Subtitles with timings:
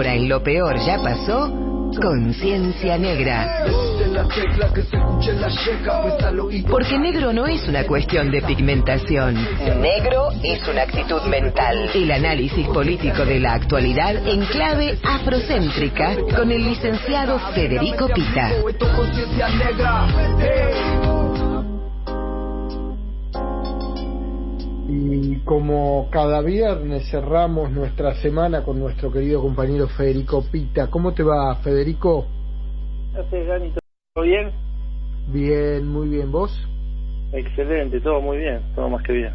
[0.00, 1.52] Ahora en lo peor ya pasó,
[2.00, 3.66] Conciencia Negra.
[6.70, 9.34] Porque negro no es una cuestión de pigmentación.
[9.78, 11.90] Negro es una actitud mental.
[11.92, 18.52] El análisis político de la actualidad en clave afrocéntrica con el licenciado Federico Pita.
[24.92, 30.88] Y como cada viernes cerramos nuestra semana con nuestro querido compañero Federico Pita.
[30.88, 32.26] ¿Cómo te va, Federico?
[33.12, 33.72] Gracias, Dani.
[34.12, 34.50] ¿Todo bien?
[35.32, 36.32] Bien, muy bien.
[36.32, 36.50] ¿Vos?
[37.32, 39.32] Excelente, todo muy bien, todo más que bien.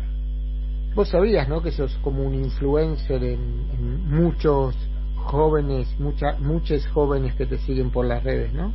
[0.94, 1.62] Vos sabías, ¿no?
[1.62, 4.76] Que sos como un influencer en, muchos
[5.16, 8.74] jóvenes, mucha, muchos jóvenes que te siguen por las redes, ¿no?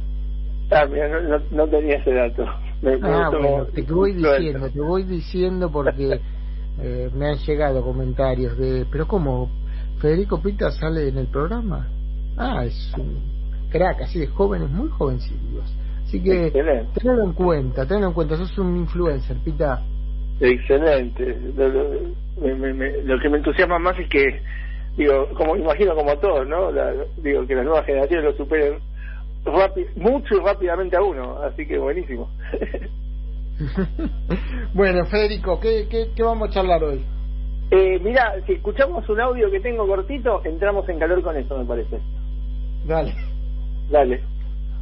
[0.71, 2.47] Ah, mira, no, no, tenía ese dato.
[2.47, 6.21] ah, bueno, te voy diciendo, te voy diciendo porque
[6.79, 9.51] eh, me han llegado comentarios de, pero ¿cómo?
[10.01, 11.89] ¿Federico Pita sale en el programa?
[12.37, 13.19] Ah, es un
[13.71, 15.77] crack, así de jóvenes, muy jovencillos.
[16.05, 19.83] Así que tenlo en cuenta, tenlo en cuenta, sos un influencer, Pita.
[20.41, 21.37] Excelente.
[21.55, 24.25] Lo, que me entusiasma más es que,
[24.97, 26.73] digo, como imagino como todos, ¿no?
[27.19, 28.79] digo, que las nuevas generaciones lo superen
[29.97, 32.31] mucho y rápidamente a uno, así que buenísimo.
[34.75, 37.05] bueno, Federico, ¿qué, ¿qué, vamos a charlar hoy?
[37.71, 41.65] Eh, mira, si escuchamos un audio que tengo cortito, entramos en calor con eso, me
[41.65, 42.01] parece.
[42.87, 43.15] Dale.
[43.91, 44.23] Dale.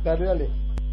[0.05, 0.49] Dale, dale.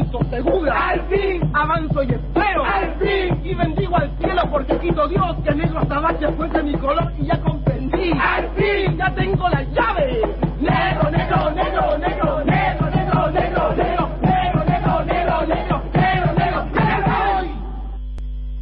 [0.00, 0.72] avanzo.
[0.72, 2.64] Al fin avanzo y espero.
[2.64, 6.74] Al fin y bendigo al cielo porque quito Dios que negro tabache fue de mi
[6.74, 8.12] color y ya comprendí.
[8.12, 10.22] Al fin ya tengo la llave.
[10.60, 14.10] Negro, negro, negro, negro, negro, negro, negro, negro.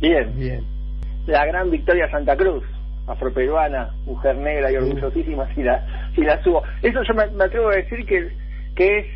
[0.00, 0.38] Bien.
[0.38, 0.64] Bien.
[1.26, 2.64] La gran victoria Santa Cruz,
[3.06, 6.62] afroperuana, mujer negra y orgullosísima, si la, si la subo.
[6.80, 8.30] Eso yo me, me atrevo a decir que,
[8.74, 9.06] que es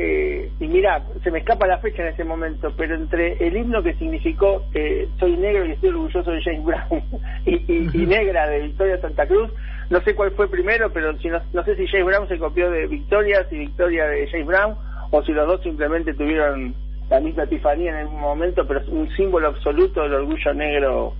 [0.00, 3.82] eh, y mira, se me escapa la fecha en ese momento, pero entre el himno
[3.82, 7.02] que significó eh, soy negro y estoy orgulloso de James Brown
[7.46, 9.50] y, y, negra de Victoria Santa Cruz,
[9.90, 12.70] no sé cuál fue primero, pero si no, no sé si James Brown se copió
[12.70, 14.76] de Victoria, si Victoria de James Brown,
[15.10, 16.76] o si los dos simplemente tuvieron
[17.10, 21.14] la misma epifanía en el momento, pero es un símbolo absoluto del orgullo negro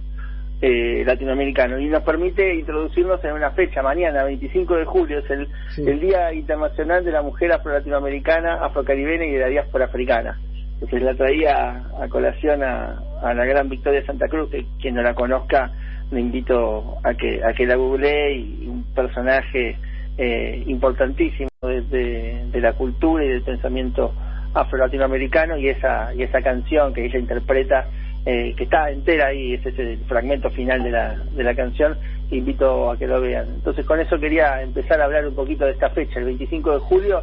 [0.61, 5.49] eh, latinoamericano y nos permite introducirnos en una fecha, mañana, 25 de julio, es el,
[5.77, 10.39] el Día Internacional de la Mujer Afro-Latinoamericana, Afrocaribeña y de la Diáspora Africana.
[10.75, 15.03] Entonces la traía a colación a, a la gran Victoria Santa Cruz, que quien no
[15.03, 15.73] la conozca,
[16.11, 19.77] le invito a que, a que la googlee y un personaje
[20.17, 24.13] eh, importantísimo de, de, la cultura y del pensamiento
[24.55, 27.87] afro-latinoamericano y esa, y esa canción que ella interpreta
[28.27, 31.97] eh, que está entera ahí, ese es el fragmento final de la, de la canción,
[32.31, 33.47] invito a que lo vean.
[33.57, 36.79] Entonces con eso quería empezar a hablar un poquito de esta fecha, el 25 de
[36.81, 37.23] julio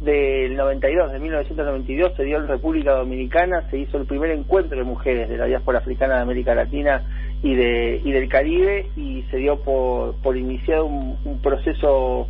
[0.00, 4.84] del 92, de 1992, se dio en República Dominicana, se hizo el primer encuentro de
[4.84, 7.02] mujeres de la diáspora africana de América Latina
[7.42, 12.28] y, de, y del Caribe y se dio por, por iniciar un, un proceso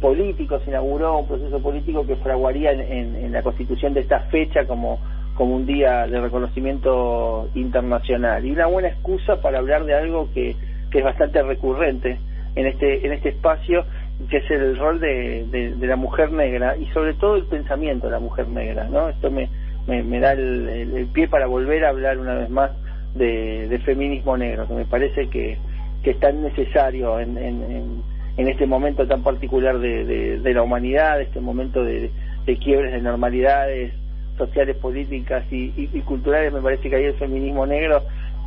[0.00, 4.64] político, se inauguró un proceso político que fraguaría en, en la constitución de esta fecha
[4.66, 4.98] como
[5.40, 8.44] como un día de reconocimiento internacional.
[8.44, 10.54] Y una buena excusa para hablar de algo que,
[10.90, 12.18] que es bastante recurrente
[12.56, 13.86] en este en este espacio
[14.28, 18.12] que es el rol de, de, la mujer negra y sobre todo el pensamiento de
[18.12, 19.48] la mujer negra no esto me
[19.86, 22.72] me, da el, pie para volver a hablar una vez más
[23.14, 25.56] de, de feminismo negro que me parece que,
[26.02, 28.02] que es tan necesario en, en,
[28.36, 32.10] en, este momento tan particular de, de, la humanidad este momento de,
[32.44, 33.94] de quiebres de normalidades
[34.40, 38.02] sociales, políticas y, y, culturales, me parece que ahí el feminismo negro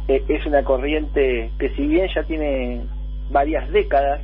[0.08, 2.82] eh, es una corriente que si bien ya tiene
[3.30, 4.22] varias décadas,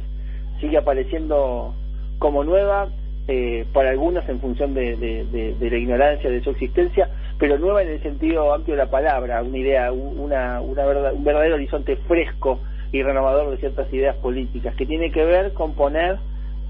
[0.59, 1.73] sigue apareciendo
[2.17, 2.89] como nueva
[3.27, 7.07] eh, para algunos en función de, de, de, la ignorancia de su existencia,
[7.37, 11.23] pero nueva en el sentido amplio de la palabra, una idea, una, una verdad, un
[11.23, 12.59] verdadero horizonte fresco
[12.91, 16.17] y renovador de ciertas ideas políticas, que tiene que ver con poner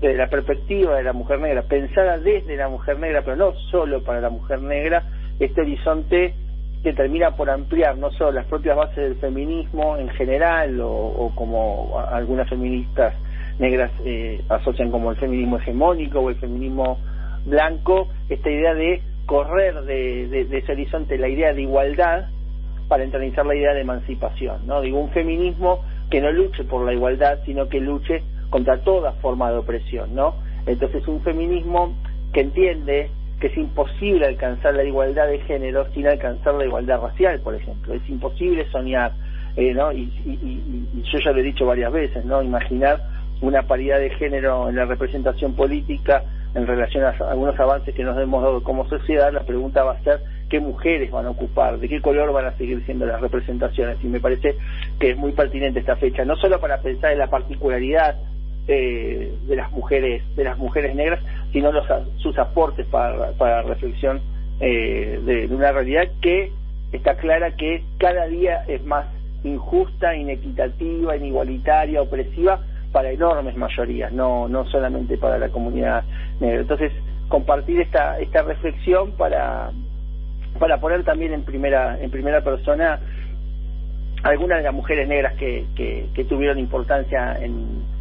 [0.02, 4.04] desde la perspectiva de la mujer negra, pensada desde la mujer negra, pero no solo
[4.04, 5.04] para la mujer negra,
[5.40, 6.34] este horizonte
[6.84, 12.00] que termina por ampliar no solo las propias bases del feminismo en general o, como
[12.10, 13.14] algunas feministas
[13.60, 16.98] negras eh, asocian como el feminismo hegemónico o el feminismo
[17.46, 22.28] blanco, esta idea de correr de, de, ese horizonte la idea de igualdad
[22.88, 24.82] para entronizar la idea de emancipación, ¿no?
[24.82, 29.52] Digo, un feminismo que no luche por la igualdad, sino que luche contra toda forma
[29.52, 30.36] de opresión, ¿no?
[30.66, 31.96] Entonces un feminismo
[32.34, 37.40] que entiende que es imposible alcanzar la igualdad de género sin alcanzar la igualdad racial,
[37.40, 37.94] por ejemplo.
[37.94, 39.14] Es imposible soñar,
[39.56, 39.92] eh, ¿no?
[39.94, 40.12] Y,
[41.04, 42.44] yo ya lo he dicho varias veces, ¿no?
[42.44, 43.00] Imaginar
[43.42, 46.24] una paridad de género en la representación política
[46.54, 50.04] en relación a algunos avances que nos hemos dado como sociedad, la pregunta va a
[50.04, 50.20] ser
[50.50, 53.98] qué mujeres van a ocupar, de qué color van a seguir siendo las representaciones.
[54.04, 54.56] Y me parece
[55.00, 58.18] que es muy pertinente esta fecha, no solo para pensar en la particularidad
[58.72, 61.20] eh, de las mujeres de las mujeres negras
[61.52, 61.88] sino los,
[62.18, 64.22] sus aportes para, la reflexión
[64.60, 66.52] eh, de, una realidad que
[66.92, 69.08] está clara que cada día es más
[69.44, 72.60] injusta, inequitativa, inigualitaria, opresiva
[72.92, 76.04] para enormes mayorías, no no solamente para la comunidad
[76.40, 76.62] negra.
[76.62, 76.92] Entonces,
[77.28, 79.72] compartir esta esta reflexión para
[80.60, 83.00] para poner también en primera en primera persona
[84.22, 85.66] algunas de las mujeres negras que,
[86.14, 87.98] que tuvieron importancia en,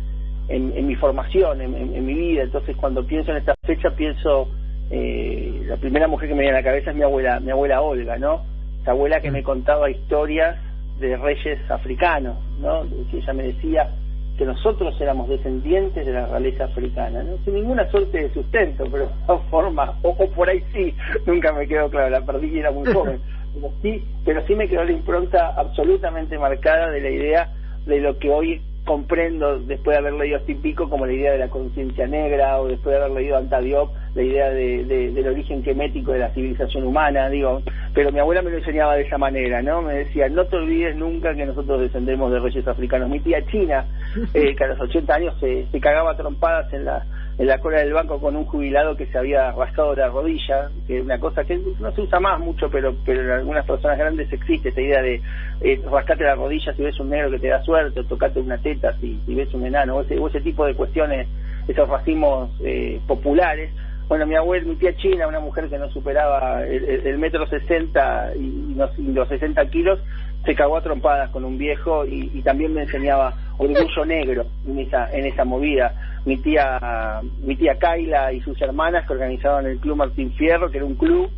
[0.49, 2.43] en, mi formación, en, mi vida.
[2.43, 4.49] Entonces, cuando pienso en esta fecha, pienso,
[4.91, 7.83] eh, la primera mujer que me viene a la cabeza es mi abuela, mi abuela
[7.83, 8.43] Olga, ¿no?
[8.81, 10.57] Esa abuela que me contaba historias
[10.99, 12.83] de reyes africanos, ¿no?
[13.11, 13.91] Que ella me decía
[14.39, 17.37] que nosotros éramos descendientes de la realeza africana, ¿no?
[17.45, 20.95] Sin ninguna suerte de sustento, pero de todas formas, o, por ahí sí,
[21.27, 23.21] nunca me quedó claro, la perdí y era muy joven.
[23.55, 27.53] Pero sí, pero sí me quedó la impronta absolutamente marcada de la idea
[27.87, 31.51] de lo que hoy comprendo después de haber leído Pico como la idea de la
[31.51, 36.21] conciencia negra o después de haber leído Antadiop la idea de, del origen gemético de
[36.21, 37.61] la civilización humana, digo,
[37.93, 39.83] pero mi abuela me lo enseñaba de esa manera, ¿no?
[39.83, 43.11] Me decía, no te olvides nunca que nosotros descendemos de reyes africanos.
[43.11, 43.85] Mi tía China,
[44.33, 47.05] eh, que a los 80 años se, se cagaba trompadas en la
[47.39, 50.99] en la cola del banco con un jubilado que se había rascado la rodilla, que
[50.99, 54.33] es una cosa que no se usa más mucho, pero pero en algunas personas grandes
[54.33, 55.23] existe esta idea de
[55.61, 58.59] eh, rascate la rodilla si ves un negro que te da suerte, o tocate una
[58.59, 61.29] teta si, si ves un enano, o ese, ese tipo de cuestiones,
[61.69, 63.71] esos racismos eh, populares.
[64.09, 68.75] Bueno, mi abuela, mi tía China, una mujer que no superaba el, metro sesenta y,
[68.99, 70.01] y los 60 kilos,
[70.47, 74.79] se cagó a trompadas con un viejo y, y, también me enseñaba orgullo negro en
[74.79, 75.93] esa en esa movida.
[76.25, 80.79] Mi tía mi tía Kaila y sus hermanas que organizaban el club Martín Fierro que
[80.79, 81.31] era un club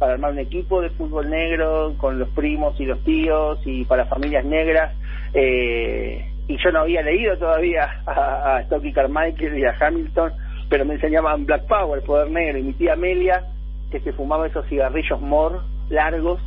[0.00, 4.06] para armar un equipo de fútbol negro con los primos y los tíos y para
[4.06, 4.92] familias negras.
[5.32, 10.32] Eh, y yo no había leído todavía a, a Stokey Carmichael y a Hamilton
[10.68, 13.44] pero me enseñaban Black Power poder negro y mi tía Amelia
[13.90, 16.40] que se fumaba esos cigarrillos mor largos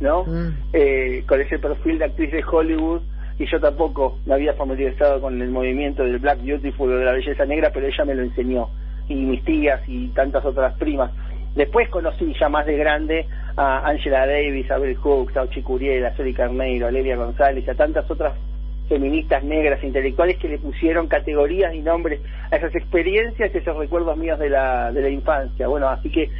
[0.00, 0.24] ¿no?
[0.24, 0.54] Mm.
[0.72, 3.02] Eh, con ese perfil de actriz de Hollywood
[3.38, 7.12] y yo tampoco me había familiarizado con el movimiento del Black Beautiful o de la
[7.12, 8.68] belleza negra, pero ella me lo enseñó
[9.08, 11.10] y mis tías y tantas otras primas.
[11.54, 13.26] Después conocí ya más de grande
[13.56, 17.66] a Angela Davis, a Bill Hooks, a Ochi Curiel, a Soli Carneiro, a Lelia González,
[17.68, 18.34] a tantas otras
[18.88, 24.16] feministas negras intelectuales que le pusieron categorías y nombres a esas experiencias y esos recuerdos
[24.16, 25.66] míos de la, de la infancia.
[25.66, 26.30] Bueno, así que eh,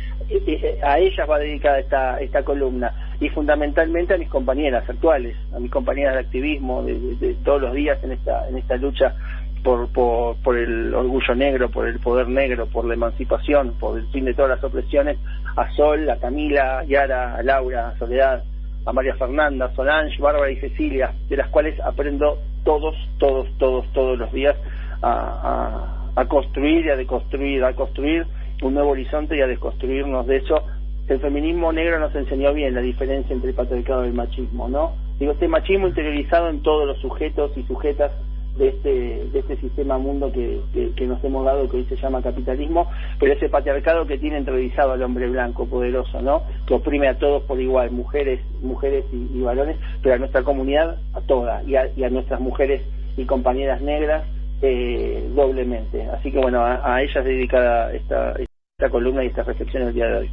[0.47, 5.59] eh, a ellas va dedicada esta, esta columna y fundamentalmente a mis compañeras actuales, a
[5.59, 9.15] mis compañeras de activismo de, todos los días en esta, en esta lucha
[9.63, 14.07] por, por, por, el orgullo negro, por el poder negro, por la emancipación, por el
[14.09, 15.19] fin de todas las opresiones,
[15.57, 18.45] a Sol, a Camila, a Yara, a Laura, a Soledad,
[18.87, 24.17] a María Fernanda, Solange, Bárbara y Cecilia, de las cuales aprendo todos, todos, todos, todos
[24.17, 24.57] los días
[25.03, 28.27] a, a, construir y a deconstruir, a construir
[28.63, 30.63] un nuevo horizonte y a desconstruirnos de eso.
[31.09, 34.95] El feminismo negro nos enseñó bien la diferencia entre el patriarcado y el machismo, ¿no?
[35.19, 38.13] Digo, este machismo interiorizado en todos los sujetos y sujetas
[38.57, 38.91] de este,
[39.33, 40.61] de este sistema mundo que,
[40.97, 44.93] que, nos hemos dado, que hoy se llama capitalismo, pero ese patriarcado que tiene entrevistado
[44.93, 46.43] al hombre blanco poderoso, ¿no?
[46.67, 51.21] Que oprime a todos por igual, mujeres, mujeres y, varones, pero a nuestra comunidad a
[51.23, 52.83] toda, y a, y a nuestras mujeres
[53.17, 54.25] y compañeras negras
[54.63, 56.03] eh, doblemente.
[56.09, 60.17] Así que bueno, a, ellas dedicada esta, esta columna y esta reflexión el día de
[60.19, 60.31] hoy.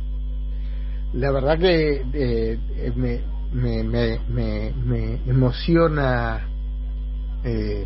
[1.14, 2.58] La verdad que eh,
[2.96, 3.20] me,
[3.54, 6.48] me, me, me, emociona
[7.44, 7.86] eh,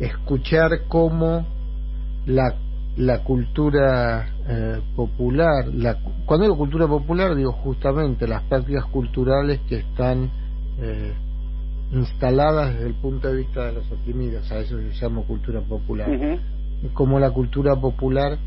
[0.00, 1.46] escuchar cómo
[2.26, 2.54] la,
[2.96, 9.76] la cultura eh, popular, la, cuando digo cultura popular digo justamente las prácticas culturales que
[9.76, 10.30] están
[10.80, 11.12] eh,
[11.92, 16.08] instaladas desde el punto de vista de los oprimidos, a eso se llama cultura popular,
[16.92, 18.38] como la cultura popular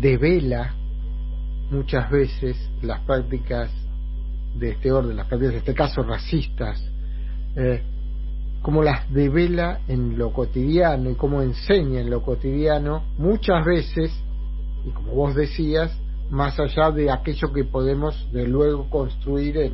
[0.00, 0.74] devela
[1.70, 3.70] muchas veces las prácticas
[4.58, 6.82] de este orden, las prácticas de este caso racistas,
[7.56, 7.82] eh,
[8.68, 14.12] cómo las devela en lo cotidiano y cómo enseña en lo cotidiano, muchas veces,
[14.84, 15.90] y como vos decías,
[16.28, 19.72] más allá de aquello que podemos de luego construir en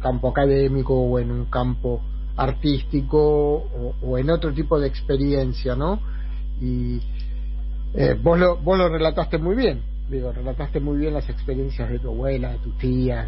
[0.00, 2.00] campo académico o en un campo
[2.36, 3.64] artístico
[4.00, 5.98] o, en otro tipo de experiencia, ¿no?
[6.60, 7.00] Y
[7.94, 11.98] eh, vos, lo, vos lo relataste muy bien, digo, relataste muy bien las experiencias de
[11.98, 13.26] tu abuela, de tu tía,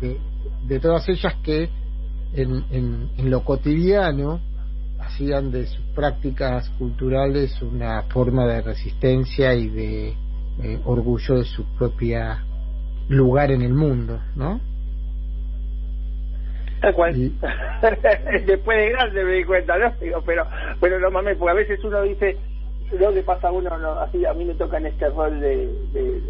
[0.00, 0.18] de,
[0.66, 1.70] de, todas ellas que
[2.34, 4.40] en, en, lo cotidiano
[5.00, 10.08] hacían de sus prácticas culturales una forma de resistencia y de
[10.62, 12.44] eh, orgullo de su propia
[13.08, 14.60] lugar en el mundo, ¿no?
[16.80, 17.14] Tal cual.
[18.46, 19.92] Después de grande me di cuenta, ¿no?
[20.00, 20.46] Digo, pero,
[20.80, 22.36] pero no mames, porque a veces uno dice,
[22.98, 25.68] lo que pasa a uno, no, así a mí me toca en este rol de,
[25.92, 26.22] de,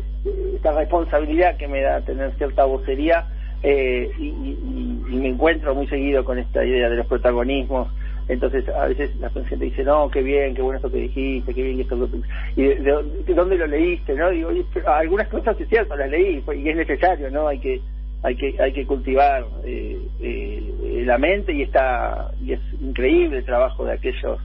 [0.56, 3.26] esta responsabilidad que me da tener cierta vocería
[3.62, 7.88] eh, y, y, me encuentro muy seguido con esta idea de los protagonismos.
[8.28, 11.62] Entonces a veces la gente dice no qué bien qué bueno esto que dijiste qué
[11.62, 12.08] bien esto
[12.56, 14.50] y de, dónde lo leíste no digo
[14.86, 17.80] algunas cosas es cierto las leí y es necesario no hay que
[18.22, 23.44] hay que hay que cultivar eh, eh, la mente y está y es increíble el
[23.44, 24.38] trabajo de aquellos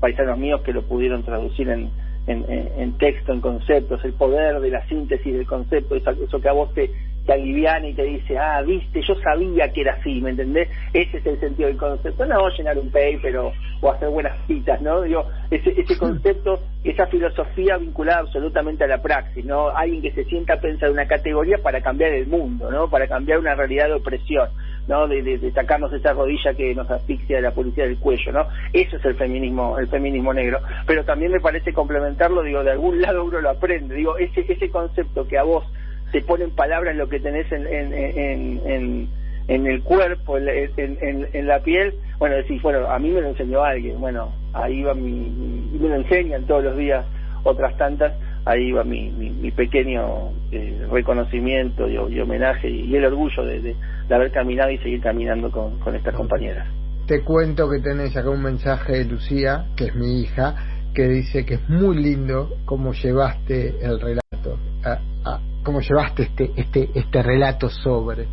[0.00, 1.90] paisanos míos que lo pudieron traducir en,
[2.26, 6.48] en, en texto, en conceptos, el poder de la síntesis del concepto, eso, eso que
[6.48, 6.90] a vos te,
[7.26, 10.68] te aliviana y te dice, ah, viste, yo sabía que era así, ¿me entendés?
[10.92, 12.24] Ese es el sentido del concepto.
[12.26, 15.02] No llenar un paper o, o hacer buenas citas, ¿no?
[15.02, 19.68] Digo, ese, ese concepto, esa filosofía vinculada absolutamente a la praxis, ¿no?
[19.68, 22.88] Alguien que se sienta a pensar una categoría para cambiar el mundo, ¿no?
[22.88, 24.48] Para cambiar una realidad de opresión.
[24.88, 25.06] ¿no?
[25.06, 28.48] De, de, sacarnos esa rodilla que nos asfixia de la policía del cuello, ¿no?
[28.72, 30.58] Eso es el feminismo, el feminismo negro.
[30.84, 34.68] Pero también me parece complementarlo, digo, de algún lado uno lo aprende, digo, ese, ese
[34.68, 35.64] concepto que a vos
[36.12, 39.08] te pone en palabras lo que tenés en, en, en,
[39.48, 43.62] en, el cuerpo, en, en, la piel, bueno, decís, bueno, a mí me lo enseñó
[43.62, 47.04] alguien, bueno, ahí va mi, me lo enseñan todos los días
[47.42, 48.12] otras tantas,
[48.44, 53.76] ahí va mi, mi, pequeño eh, reconocimiento y, homenaje y, el orgullo de,
[54.10, 56.66] haber caminado y seguir caminando con, estas compañeras.
[57.06, 60.54] Te cuento que tenés acá un mensaje de Lucía, que es mi hija,
[60.94, 66.90] que dice que es muy lindo cómo llevaste el relato, a, cómo llevaste este, este,
[66.94, 68.26] este relato sobre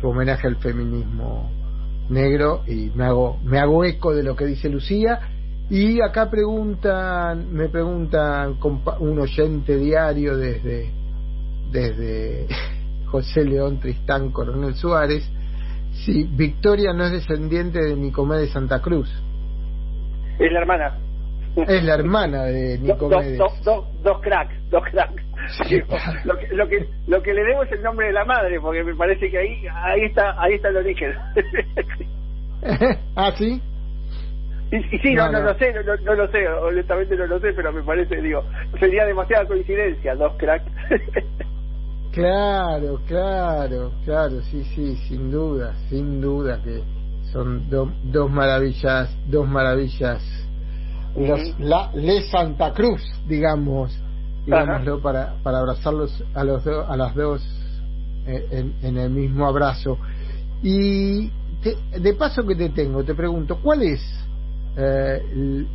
[0.00, 1.50] tu homenaje al feminismo
[2.08, 5.20] negro y me hago, me hago eco de lo que dice Lucía
[5.70, 8.56] y acá preguntan, me preguntan
[8.98, 10.90] un oyente diario desde,
[11.70, 12.48] desde
[13.06, 15.30] José León Tristán Coronel Suárez,
[16.04, 19.08] si Victoria no es descendiente de Nicomé de Santa Cruz.
[20.40, 20.98] Es la hermana.
[21.56, 23.36] Es la hermana de Nicomé.
[23.36, 25.22] Dos, dos, dos cracks, dos cracks.
[26.24, 28.84] lo, que, lo que lo que le debo es el nombre de la madre porque
[28.84, 31.12] me parece que ahí ahí está ahí está el origen.
[33.16, 33.62] Ah sí
[34.72, 37.72] y, sí no, no, lo sé no, no, lo sé honestamente no lo sé pero
[37.72, 38.44] me parece digo
[38.78, 40.70] sería demasiada coincidencia dos cracks.
[42.12, 46.82] Claro claro claro sí sí sin duda sin duda que
[47.32, 50.20] son dos maravillas dos maravillas.
[51.16, 53.96] Los, la, Le Santa Cruz digamos
[54.44, 57.42] digámoslo, para, para abrazarlos a, los a las dos
[58.26, 59.98] eh, en, el mismo abrazo.
[60.62, 61.30] Y
[61.98, 64.00] de paso que te tengo, te pregunto, ¿cuál es,
[64.76, 65.66] eh,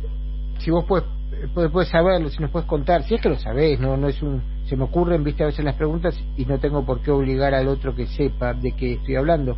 [0.58, 1.06] si vos puedes,
[1.54, 4.42] puedes, saberlo, si nos puedes contar, si es que lo sabés, no, no es un,
[4.68, 7.68] se me ocurren, viste, a veces las preguntas y no tengo por qué obligar al
[7.68, 9.56] otro que sepa de qué estoy hablando,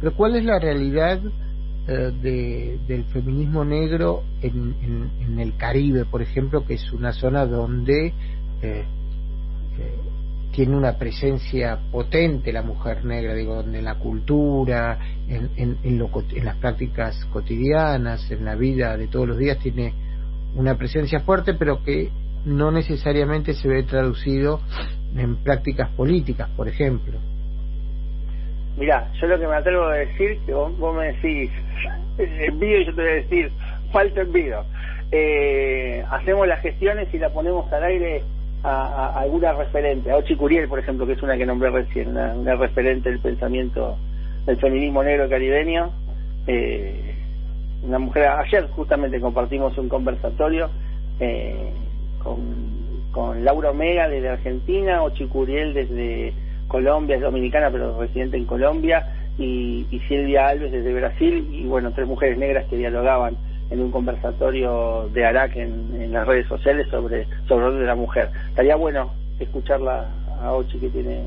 [0.00, 1.20] pero ¿cuál es la realidad
[1.86, 7.12] eh, de, del feminismo negro en, en, en, el Caribe, por ejemplo, que es una
[7.12, 8.14] zona donde
[10.54, 16.56] tiene una presencia potente la mujer negra, digo, en la cultura, en, en, en, las
[16.56, 19.92] prácticas cotidianas, en la vida de todos los días, tiene
[20.54, 22.10] una presencia fuerte, pero que
[22.44, 24.60] no necesariamente se ve traducido
[25.16, 27.18] en prácticas políticas, por ejemplo.
[28.76, 31.50] Mira, yo lo que me atrevo a decir, que vos, me decís
[32.18, 33.50] envío y yo te voy a decir
[33.92, 34.64] falta envío.
[35.10, 38.22] Eh, hacemos las gestiones y la ponemos al aire
[38.64, 42.56] a, alguna referente, a Ochi Curiel, por ejemplo, que es una que nombré recién, una,
[42.56, 43.96] referente del pensamiento
[44.46, 45.90] del feminismo negro caribeño.
[46.46, 47.14] Eh,
[47.82, 50.70] una mujer, ayer justamente compartimos un conversatorio
[51.20, 51.72] eh,
[52.22, 56.32] con, Laura Omega desde Argentina, Ochi Curiel desde
[56.66, 59.06] Colombia, es dominicana pero residente en Colombia,
[59.38, 63.36] y Silvia Alves desde Brasil, y bueno, tres mujeres negras que dialogaban
[63.70, 68.30] en un conversatorio de Arac en, las redes sociales sobre sobre el de la mujer.
[68.50, 70.08] Estaría bueno escucharla
[70.40, 71.24] a Ochi que tiene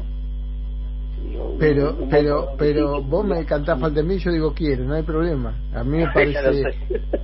[1.60, 5.54] pero pero pero vos me cantás falta de mí yo digo quiero no hay problema.
[5.74, 6.64] A mí me parece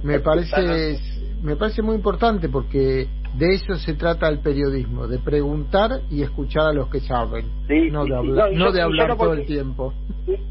[0.04, 1.00] me parece
[1.44, 3.08] me parece muy importante porque
[3.38, 7.46] de eso se trata el periodismo de preguntar y escuchar a los que saben
[7.92, 9.94] no de hablar, no, de hablar todo el tiempo.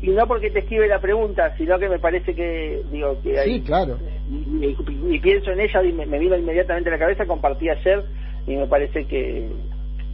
[0.02, 3.54] Y, no porque te escribe la pregunta sino que me parece que digo que hay,
[3.54, 3.96] sí claro.
[4.30, 8.04] y, pienso en ella y me, me vino inmediatamente a la cabeza compartí ayer
[8.46, 9.49] y me parece que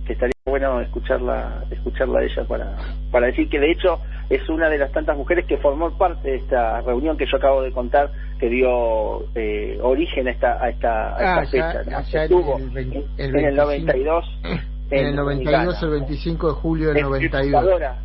[0.09, 2.77] estaría bueno escucharla escucharla de ella para
[3.11, 3.99] para decir que de hecho
[4.31, 7.63] es una de las tantas mujeres que formó parte de esta reunión que yo acabo
[7.63, 12.59] de contar que dio eh, origen a esta a esta, a esta ah, fecha estuvo
[12.59, 14.25] en, el 92
[14.91, 17.97] en, el 92 el 25 de julio del 92 fundadora,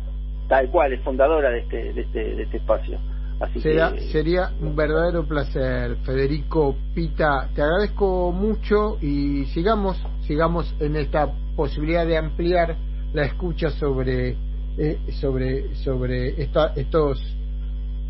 [0.48, 2.98] tal cual es fundadora de este de este, de este espacio.
[3.40, 7.48] Así Será, Sería un verdadero placer, Federico Pita.
[7.52, 12.76] Te agradezco mucho y sigamos, sigamos en esta posibilidad de ampliar
[13.12, 14.36] la escucha sobre
[14.78, 17.20] eh, sobre sobre esta, estos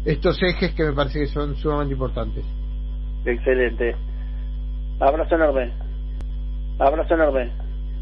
[0.04, 2.44] estos ejes que me parece que son sumamente importantes.
[3.24, 3.96] Excelente.
[5.00, 5.72] Abrazo enorme.
[6.78, 7.50] Abrazo enorme.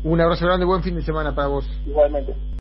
[0.04, 1.69] Un abrazo grande, buen fin de semana para vos.
[1.87, 2.35] Igualmente.